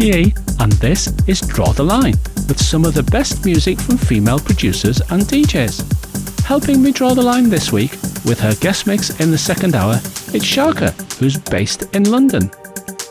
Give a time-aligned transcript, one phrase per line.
[0.00, 2.14] And this is Draw the Line
[2.48, 6.40] with some of the best music from female producers and DJs.
[6.42, 7.92] Helping me draw the line this week
[8.24, 9.96] with her guest mix in the second hour,
[10.32, 12.50] it's Sharka, who's based in London.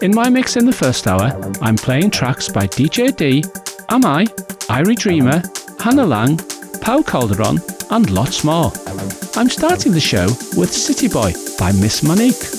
[0.01, 3.43] In my mix in the first hour, I'm playing tracks by DJ Dee,
[3.89, 4.25] Am I,
[4.67, 5.43] Ire Dreamer,
[5.79, 6.37] Hannah Laing,
[6.81, 7.59] Pao Calderon,
[7.91, 8.71] and lots more.
[9.35, 10.25] I'm starting the show
[10.57, 12.58] with City Boy by Miss Monique.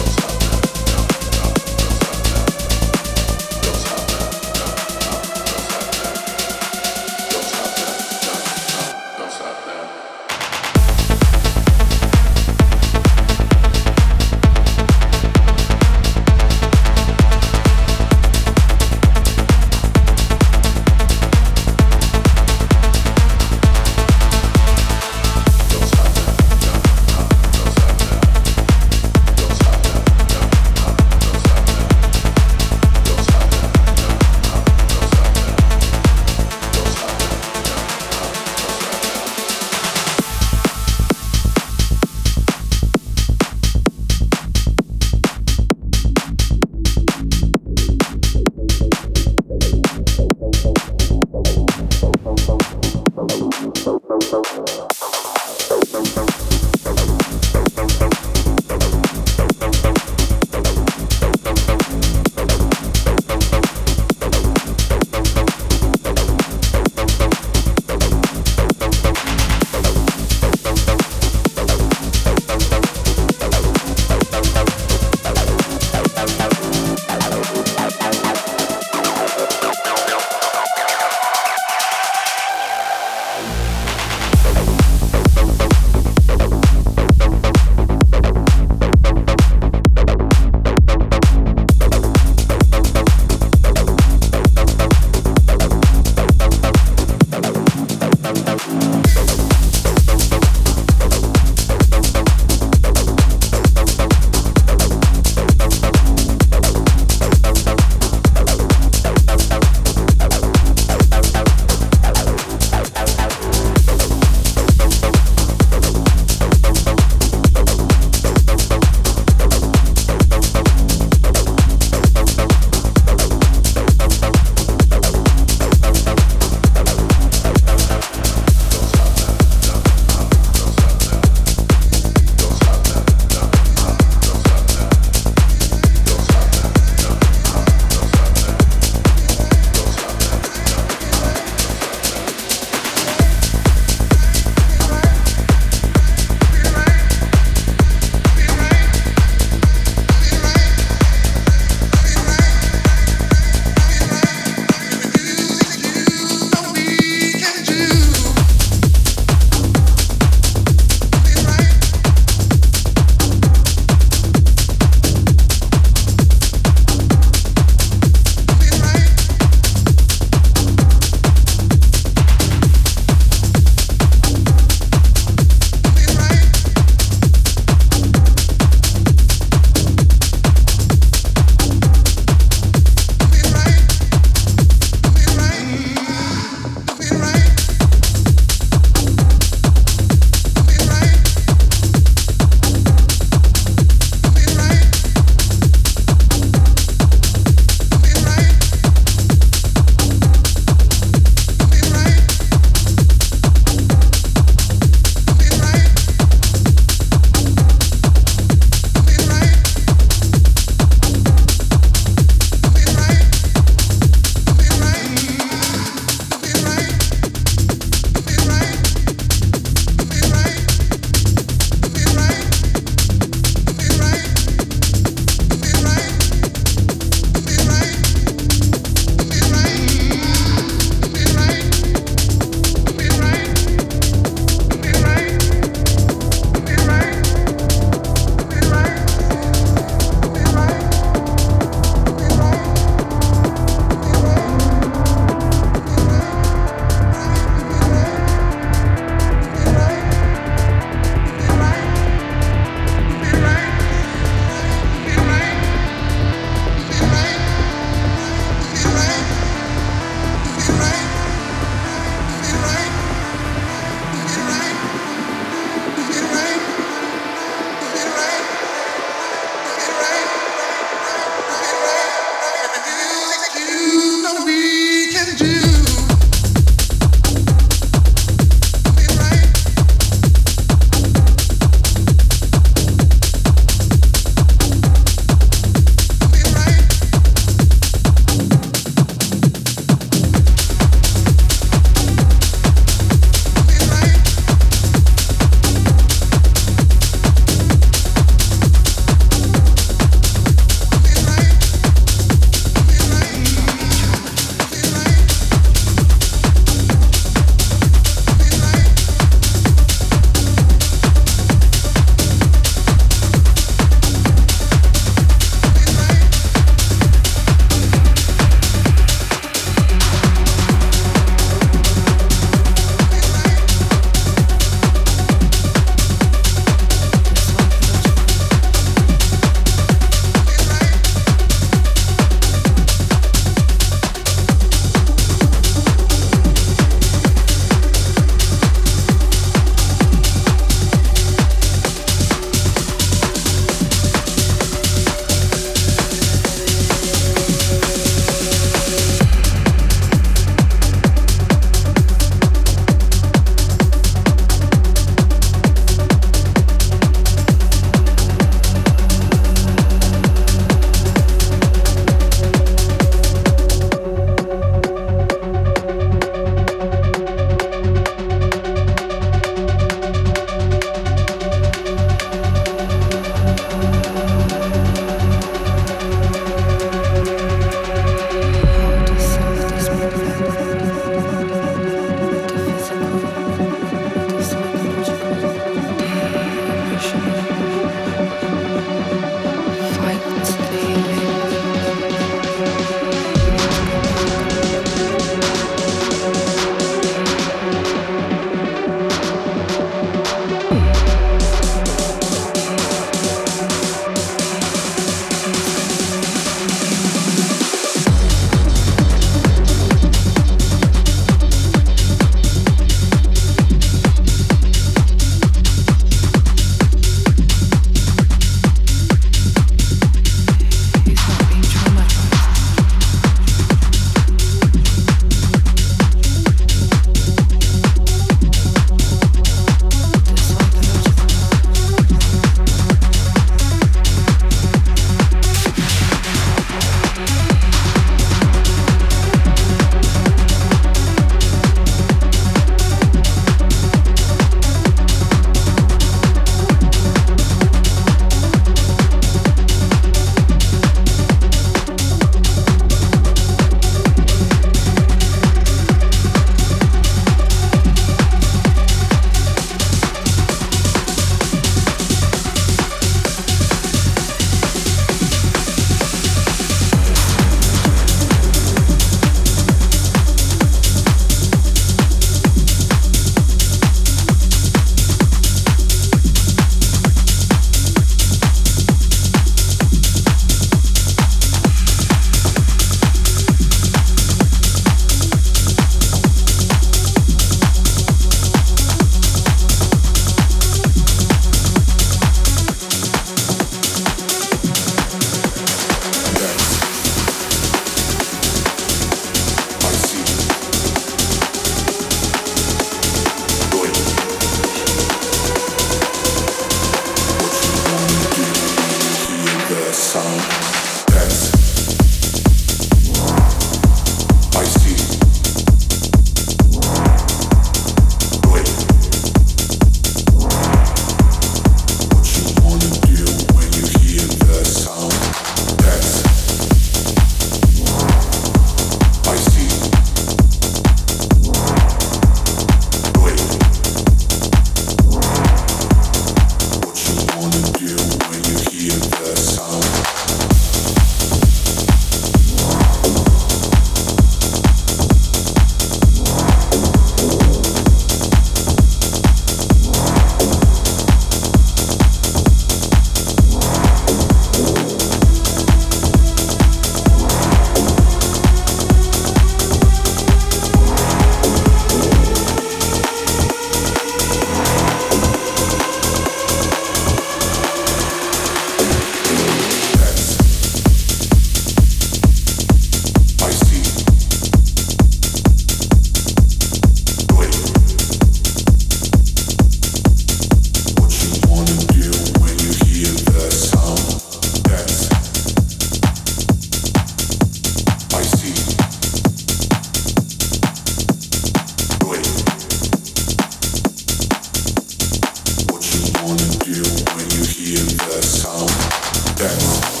[596.75, 596.83] you
[597.15, 600.00] when you hear the sound.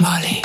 [0.00, 0.39] Molly.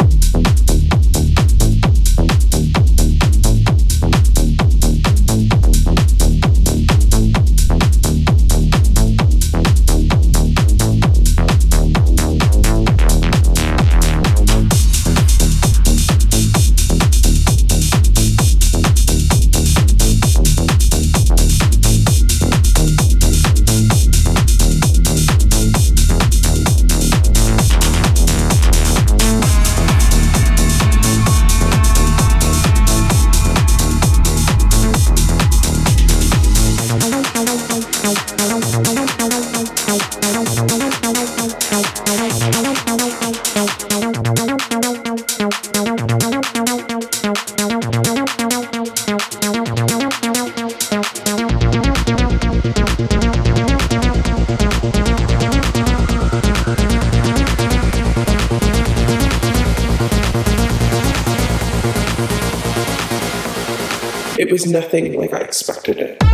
[64.65, 66.24] Nothing like I expected it.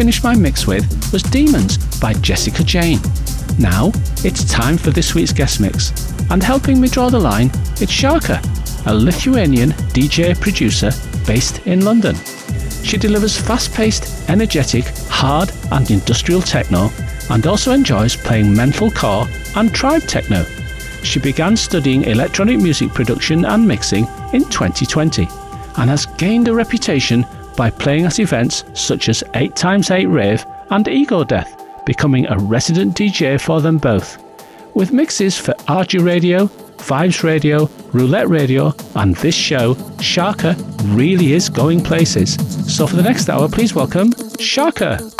[0.00, 3.00] Finished my mix with was Demons by Jessica Jane.
[3.58, 3.92] Now,
[4.24, 5.92] it's time for this week's guest mix,
[6.30, 7.50] and helping me draw the line,
[7.82, 8.40] it's Sharka,
[8.86, 10.90] a Lithuanian DJ producer
[11.26, 12.16] based in London.
[12.82, 16.90] She delivers fast paced, energetic, hard, and industrial techno,
[17.28, 20.46] and also enjoys playing mental core and tribe tekno.
[21.04, 25.28] She began studying electronic music production and mixing in 2020
[25.76, 27.26] and has gained a reputation
[27.60, 33.38] by playing at events such as 8x8 Rave and Ego Death, becoming a resident DJ
[33.38, 34.16] for them both.
[34.72, 36.46] With mixes for AAJA Radio,
[36.78, 40.56] Vibes Radio, Roulette Radio, and this show, Sharka
[40.96, 42.32] really is going places.
[42.74, 45.19] So for the next hour, please welcome Sharka.